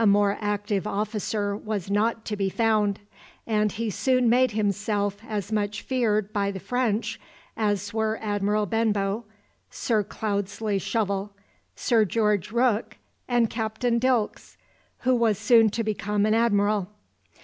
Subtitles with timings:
[0.03, 3.01] A more active officer was not to be found;
[3.45, 7.21] and he soon made himself as much feared by the French
[7.55, 9.25] as were Admiral Benbow,
[9.69, 11.33] Sir Cloudesley Shovel,
[11.75, 14.57] Sir George Rooke, and Captain Dilkes,
[15.01, 16.89] who was soon to become an Admiral.